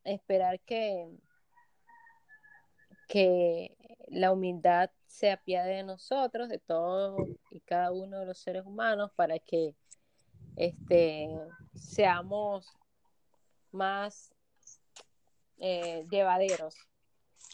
[0.03, 1.09] esperar que,
[3.07, 3.75] que
[4.09, 9.09] la humildad se apiade de nosotros, de todos y cada uno de los seres humanos,
[9.15, 9.73] para que
[10.55, 11.35] este,
[11.73, 12.77] seamos
[13.71, 14.34] más
[15.60, 16.75] eh, llevaderos.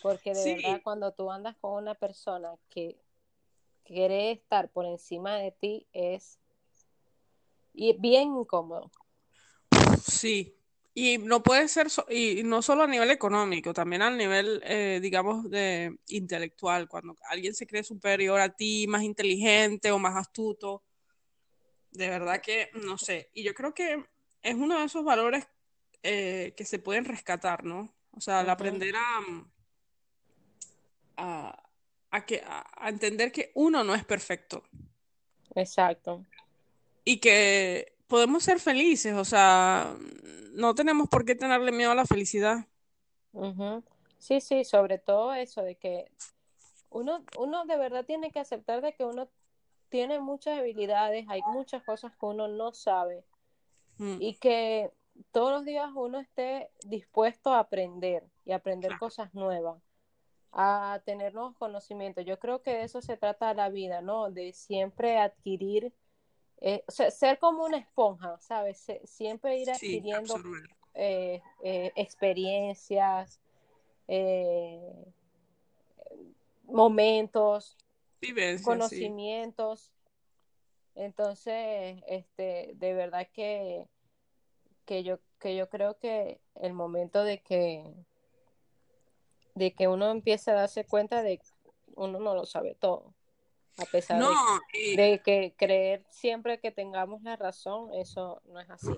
[0.01, 0.55] Porque de Sí.
[0.55, 2.97] verdad, cuando tú andas con una persona que
[3.85, 6.39] quiere estar por encima de ti, es
[7.73, 8.91] bien incómodo.
[10.05, 10.55] Sí.
[10.95, 14.99] Y no puede ser, so- y no solo a nivel económico, también a nivel, eh,
[15.01, 16.87] digamos, de intelectual.
[16.87, 20.83] Cuando alguien se cree superior a ti, más inteligente o más astuto,
[21.89, 23.29] de verdad que no sé.
[23.33, 24.05] Y yo creo que
[24.43, 25.47] es uno de esos valores
[26.03, 27.93] eh, que se pueden rescatar, ¿no?
[28.11, 28.51] O sea, Ujú.
[28.51, 29.19] aprender a,
[31.17, 31.63] a,
[32.11, 34.63] a que, a, a entender que uno no es perfecto
[35.55, 36.25] Exacto.
[37.03, 39.95] y que podemos ser felices, o sea,
[40.53, 42.67] no tenemos por qué tenerle miedo a la felicidad.
[43.33, 43.83] Ujú.
[44.19, 46.11] Sí, sí, sobre todo eso de que
[46.89, 49.29] uno, uno de verdad tiene que aceptar de que uno
[49.89, 53.25] tiene muchas habilidades, hay muchas cosas que uno no sabe
[53.99, 54.91] Mm, y que
[55.31, 58.99] todos los días uno esté dispuesto a aprender y aprender Claro.
[58.99, 59.81] cosas nuevas,
[60.51, 62.25] a tener nuevos conocimientos.
[62.25, 64.29] Yo creo que de eso se trata la vida, ¿no?
[64.31, 65.93] De siempre adquirir,
[66.61, 68.77] eh, o sea, ser como una esponja, ¿sabes?
[68.79, 70.35] Se- siempre ir adquiriendo
[70.93, 73.39] eh, eh, experiencias,
[76.63, 77.77] momentos,
[78.21, 78.63] Vivencia, sí.
[78.63, 79.91] conocimientos.
[80.95, 83.87] Entonces, este, de verdad que,
[84.85, 87.83] que yo, que yo creo que el momento de que,
[89.55, 91.45] de que uno empiece a darse cuenta de que
[91.95, 93.13] uno no lo sabe todo,
[93.77, 94.59] a pesar No,
[94.95, 98.93] de, que creer siempre que tengamos la razón, eso no es así.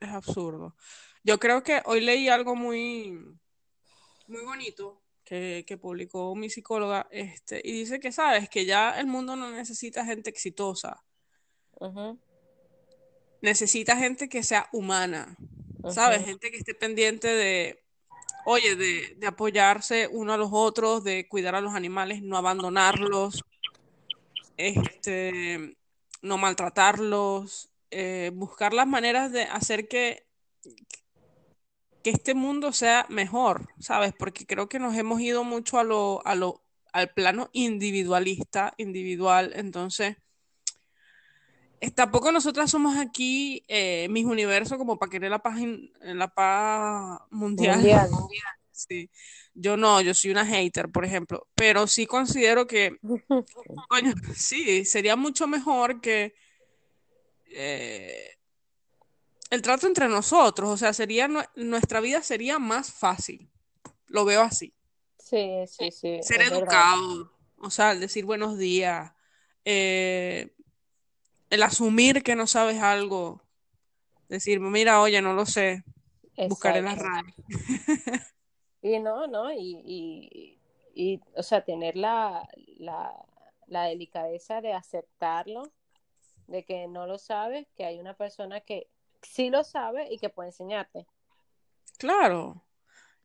[0.00, 0.74] es absurdo.
[1.22, 3.12] Yo creo que hoy leí algo muy,
[4.26, 9.06] muy bonito que, que publicó mi psicóloga, este, y dice que, sabes, que ya el
[9.06, 11.04] mundo no necesita gente exitosa,
[11.80, 12.18] Ujú,
[13.42, 15.36] necesita gente que sea humana,
[15.90, 16.24] ¿sabes?
[16.24, 17.82] Gente que esté pendiente de,
[18.44, 23.44] oye, de, de apoyarse uno a los otros, de cuidar a los animales, no abandonarlos,
[24.56, 25.76] este,
[26.22, 30.26] no maltratarlos, eh, buscar las maneras de hacer que,
[32.02, 34.12] que este mundo sea mejor, ¿sabes?
[34.18, 36.62] Porque creo que nos hemos ido mucho a lo, a lo,
[36.92, 40.16] al plano individualista, individual, entonces
[41.94, 47.20] tampoco nosotras somos aquí eh, mis universos como para querer la paz, in- la paz
[47.30, 47.76] mundial.
[47.76, 48.10] Mundial.
[48.72, 49.10] Sí.
[49.52, 52.96] Yo no, yo soy una hater, por ejemplo, pero sí considero que,
[53.90, 56.32] coño, sí, sería mucho mejor que,
[57.46, 58.38] eh,
[59.50, 63.50] el trato entre nosotros, o sea, sería nuestra vida sería más fácil.
[64.06, 64.72] Lo veo así.
[65.18, 66.18] Sí, sí, sí.
[66.22, 69.12] Ser educado, o sea, el decir buenos días,
[69.66, 70.54] eh,
[71.50, 73.42] el asumir que no sabes algo,
[74.28, 75.84] decir, mira, oye, no lo sé,
[76.48, 77.34] buscar en las redes.
[78.82, 80.56] y no, no, y,
[80.94, 82.48] y, o sea, tener la,
[82.78, 83.12] la,
[83.66, 85.70] la delicadeza de aceptarlo,
[86.46, 88.88] de que no lo sabes, que hay una persona que
[89.22, 91.06] sí lo sabe y que puede enseñarte.
[91.98, 92.62] Claro,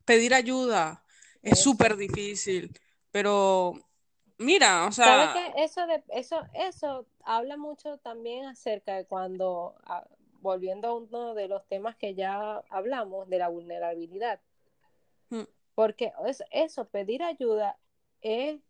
[0.03, 1.03] pedir ayuda
[1.41, 2.77] es súper difícil,
[3.11, 3.73] pero
[4.37, 5.33] mira, o sea...
[5.33, 10.05] ¿Sabes Eso, de, eso, eso habla mucho también acerca de cuando, ah,
[10.41, 14.39] volviendo a uno de los temas que ya hablamos, de la vulnerabilidad.
[15.29, 15.43] Mm.
[15.73, 16.13] Porque
[16.51, 17.77] eso, pedir ayuda
[18.21, 18.61] es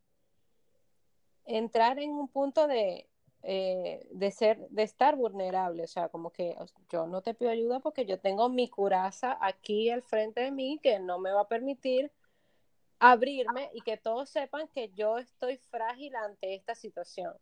[1.46, 3.08] entrar en un punto de,
[3.44, 6.56] eh, de ser, de estar vulnerable, o sea, como que
[6.92, 10.80] yo no te pido ayuda porque yo tengo mi curaza aquí al frente de mí
[10.82, 12.12] que no me va a permitir
[13.00, 17.34] abrirme y que todos sepan que yo estoy frágil ante esta situación.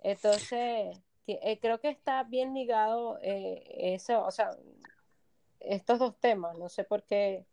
[0.00, 4.50] Entonces, eh, creo que está bien ligado eh, eso, o sea,
[5.60, 7.44] estos dos temas, no sé por qué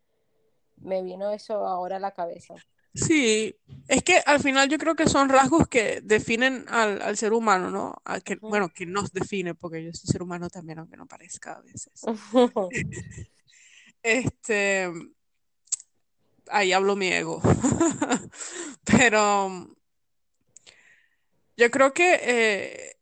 [0.77, 2.55] me vino eso ahora a la cabeza.
[2.93, 3.53] Sí,
[3.89, 8.01] es que al final yo creo que son rasgos que definen al, ser humano, ¿no?
[8.23, 11.61] que, bueno, que nos define, porque yo soy ser humano también, aunque no parezca a
[11.61, 12.01] veces.
[14.01, 14.89] este,
[16.49, 17.41] ahí hablo mi ego.
[18.83, 19.75] Pero
[21.57, 22.97] yo creo que eh,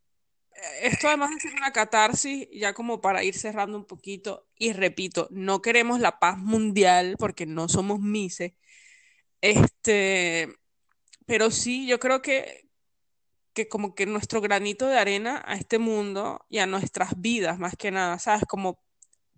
[0.82, 5.28] esto además de ser una catarsis, ya como para ir cerrando un poquito, y repito,
[5.32, 8.54] no queremos la paz mundial porque no somos mises
[9.44, 10.56] este,
[11.26, 12.70] pero sí, yo creo que,
[13.54, 17.76] que como que nuestro granito de arena a este mundo y a nuestras vidas, más
[17.76, 18.46] que nada, ¿sabes?
[18.48, 18.82] Como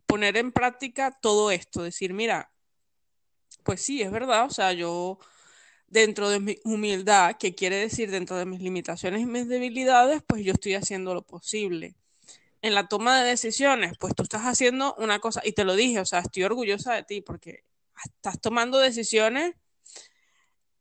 [0.06, 2.52] poner en práctica todo esto, decir, mira,
[3.66, 5.20] pues sí, es verdad, o sea, yo
[5.88, 10.44] dentro de mi humildad, que quiere decir dentro de mis limitaciones y mis debilidades, pues
[10.46, 11.96] yo estoy haciendo lo posible.
[12.62, 16.00] En la toma de decisiones, pues tú estás haciendo una cosa, y te lo dije,
[16.00, 17.64] o sea, estoy orgullosa de ti porque
[18.04, 19.56] estás tomando decisiones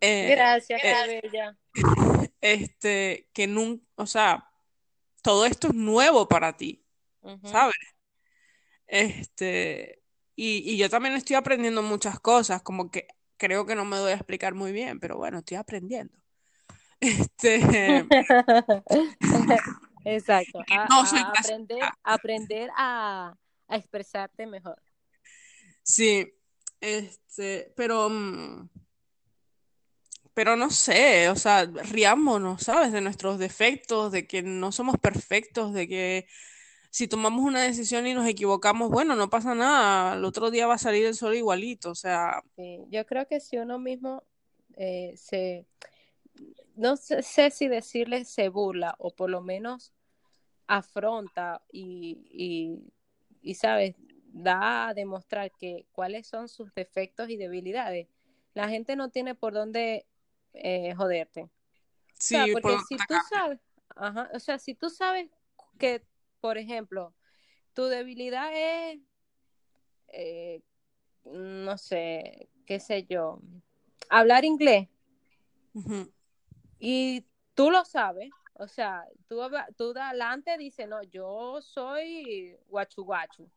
[0.07, 1.57] eh, Gracias, eh, bella.
[2.41, 4.51] Este, que nunca, o sea,
[5.23, 6.85] todo esto es nuevo para ti,
[7.43, 7.75] ¿sabes?
[8.87, 10.03] Este,
[10.37, 13.07] y, yo también estoy aprendiendo muchas cosas, como que
[13.37, 16.17] creo que no me doy a explicar muy bien, pero bueno, estoy aprendiendo.
[17.01, 17.61] Este.
[20.05, 20.61] Exacto.
[21.39, 23.37] aprender, aprender a,
[23.69, 24.81] a, expresarte mejor.
[25.83, 26.33] Sí,
[26.81, 28.69] este, pero mm,
[30.35, 32.93] pero no sé, o sea, riámonos, ¿sabes?
[32.93, 36.27] De nuestros defectos, de que no somos perfectos, de que
[36.95, 40.75] si tomamos una decisión y nos equivocamos, bueno, no pasa nada, el otro día va
[40.75, 42.41] a salir el sol igualito, o sea.
[42.57, 44.23] yo creo que si uno mismo
[44.77, 45.67] eh, se,
[46.77, 49.93] no sé, si decirle se burla o por lo menos
[50.69, 52.93] afronta y, y,
[53.43, 53.97] y, ¿sabes?
[54.29, 58.07] Da a demostrar que cuáles son sus defectos y debilidades.
[58.55, 60.07] La gente no tiene por dónde
[60.53, 61.51] eh, joderte.
[62.21, 63.59] Sí, porque si tú sabes,
[64.33, 65.29] o sea, si tú sabes
[65.77, 66.05] que,
[66.45, 67.15] por ejemplo,
[67.73, 69.01] tu debilidad es,
[70.09, 70.61] eh,
[71.25, 73.41] no sé, qué sé yo,
[74.11, 74.91] hablar inglés,
[76.79, 77.25] y
[77.55, 79.41] tú lo sabes, o sea, tú,
[79.79, 83.51] tú adelante dices, no, yo soy guachu guachu.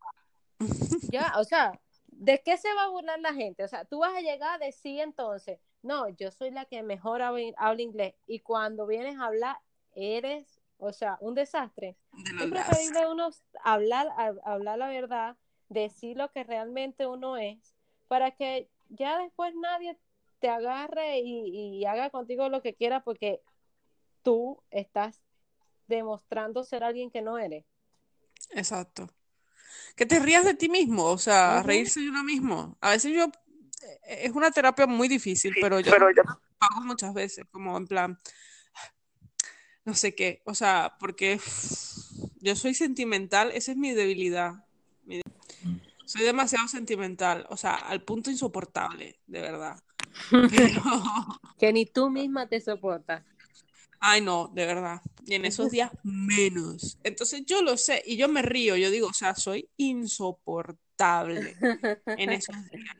[1.11, 1.77] ya, o sea,
[2.07, 3.65] ¿de qué se va a burlar la gente?
[3.65, 7.21] O sea, tú vas a llegar a decir entonces, no, yo soy la que mejor
[7.21, 9.57] habla, inglés y cuando vienes a hablar
[9.93, 11.95] eres, o sea, un desastre.
[12.39, 13.29] es preferible uno
[13.63, 14.07] hablar,
[14.43, 15.37] hablar la verdad,
[15.69, 17.57] decir lo que realmente uno es,
[18.07, 19.97] para que ya después nadie
[20.39, 23.41] te agarre y, haga contigo lo que quiera porque
[24.23, 25.21] tú estás
[25.87, 27.65] demostrando ser alguien que no eres.
[28.51, 29.09] Exacto.
[29.95, 32.77] Que te rías de ti mismo, o sea, reírse de uno mismo.
[32.81, 33.31] A veces yo
[34.03, 36.07] es una terapia muy difícil, pero yo, pero
[36.59, 38.17] hago muchas veces, como en plan,
[39.87, 41.39] no sé qué, o sea, porque
[42.41, 44.65] yo soy sentimental, esa es mi debilidad.
[46.03, 49.81] soy demasiado sentimental, o sea, al punto insoportable, de verdad.
[51.57, 53.23] que ni tú misma te soportas.
[54.01, 55.01] Ay, no, de verdad.
[55.25, 56.99] Y en esos días menos.
[57.03, 61.55] Entonces yo lo sé y yo me río, yo digo, o sea, soy insoportable
[62.05, 62.93] en esos días.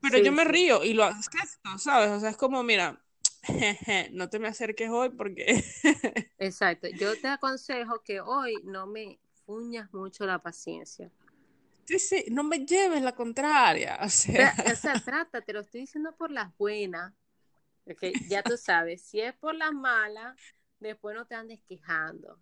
[0.00, 2.10] Pero yo me río y lo acepto, ¿sabes?
[2.10, 3.05] O sea, es como, mira,
[4.12, 5.64] no te me acerques hoy porque...
[6.38, 6.88] Exacto.
[6.88, 11.10] Yo te aconsejo que hoy no me infuñas mucho la paciencia.
[11.84, 13.98] Sí, sí, no me lleves la contraria.
[14.02, 17.12] O sea, o sea trata, te lo estoy diciendo por las buenas.
[17.84, 20.36] Porque ya tú sabes, si es por las malas,
[20.80, 22.36] después no te andes quejando.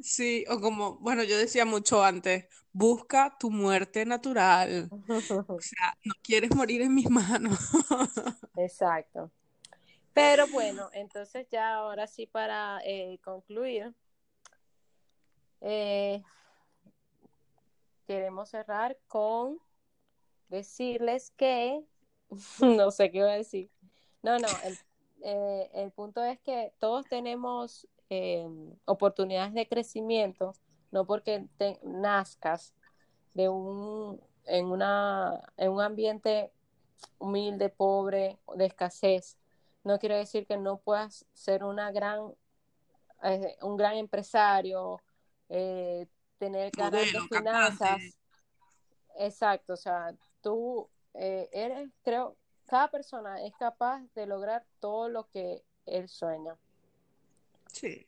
[0.00, 4.90] Sí, o como, bueno, yo decía mucho antes, busca tu muerte natural.
[5.48, 7.58] O sea, no quieres morir en mis manos.
[8.56, 9.30] Exacto.
[10.14, 13.92] Pero bueno, entonces ya ahora sí para eh, concluir,
[15.60, 16.22] eh,
[18.06, 19.58] queremos cerrar con
[20.48, 21.84] decirles que,
[22.60, 23.68] no sé qué voy a decir,
[24.22, 24.78] no, no, el,
[25.22, 27.88] eh, el punto es que todos tenemos
[28.84, 30.54] oportunidades de crecimiento,
[30.92, 31.48] no porque
[31.82, 32.72] nazcas
[33.32, 36.52] de un, en, una, en un ambiente
[37.18, 39.36] humilde, pobre, de escasez,
[39.84, 42.32] no quiere decir que no puedas ser una gran,
[43.22, 45.00] eh, un gran empresario,
[45.48, 46.06] eh,
[46.38, 48.00] tener grandes finanzas.
[49.16, 55.28] Exacto, o sea, tú eh, eres, creo, cada persona es capaz de lograr todo lo
[55.28, 56.56] que él sueña.
[57.72, 58.06] Sí.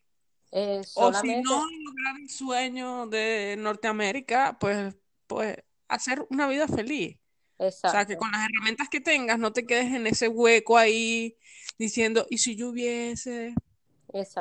[0.94, 4.96] O si no lograr el sueño de Norteamérica, pues,
[5.26, 5.56] pues
[5.88, 7.18] hacer una vida feliz.
[7.58, 7.88] Exacto.
[7.88, 11.36] O sea, que con las herramientas que tengas no te quedes en ese hueco ahí
[11.78, 13.54] diciendo, ¿y si yo hubiese?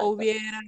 [0.02, 0.60] Hubiera.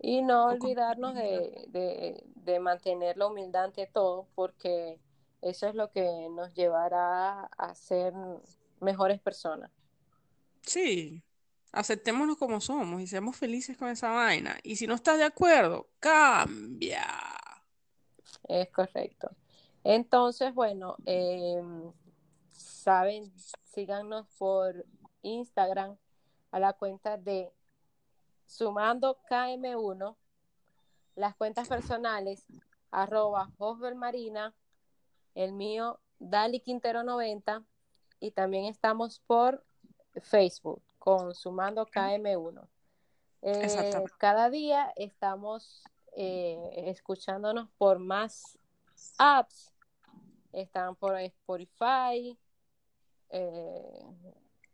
[0.00, 4.98] Y no olvidarnos de, de, mantener la humildad ante todo, porque
[5.42, 8.14] eso es lo que nos llevará a ser
[8.80, 9.70] mejores personas.
[10.62, 11.22] Sí,
[11.72, 14.58] aceptémonos como somos y seamos felices con esa vaina.
[14.62, 17.06] Y si no estás de acuerdo, cambia.
[18.48, 19.30] Es correcto.
[19.84, 21.92] Entonces, bueno, em,
[22.52, 23.32] saben,
[23.64, 24.84] síganos por
[25.22, 25.96] Instagram
[26.50, 27.52] a la cuenta de
[28.46, 30.16] Sumando KM1,
[31.14, 32.46] las cuentas personales,
[32.90, 33.50] arroba
[33.94, 34.54] Marina,
[35.34, 37.62] el mío Dali Quintero 90
[38.18, 39.64] y también estamos por
[40.20, 42.68] Facebook con Sumando KM1.
[43.42, 45.82] Eh, cada día estamos
[46.14, 48.58] eh, escuchándonos por más
[49.18, 49.72] apps.
[50.52, 52.36] Están por Spotify,
[53.30, 54.04] eh,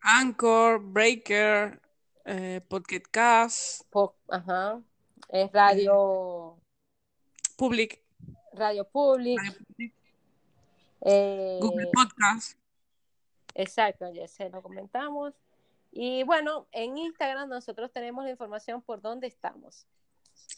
[0.01, 1.81] Anchor, Breaker,
[2.25, 3.83] eh, Podcast.
[4.29, 4.81] ajá.
[5.29, 6.57] Es Radio.
[7.57, 8.03] Public.
[8.53, 9.39] Radio Public.
[11.03, 12.59] Eh, Google Podcast.
[13.55, 15.35] Exacto, ya se lo comentamos.
[15.93, 19.87] Y bueno, en Instagram nosotros tenemos la información por dónde estamos.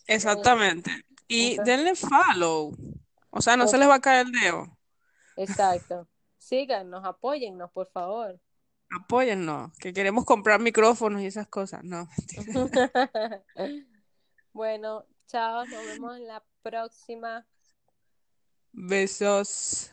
[0.07, 0.91] Exactamente.
[1.29, 2.75] Y denle follow.
[3.31, 4.79] O sea, no se les va a caer el dedo.
[5.37, 6.09] Exacto.
[6.39, 8.41] Síganos, apóyennos, por favor.
[8.91, 11.85] Apóyennos, que queremos comprar micrófonos y esas cosas.
[11.85, 12.09] No.
[14.53, 17.47] bueno, chao, nos vemos en la próxima.
[18.73, 19.93] Besos.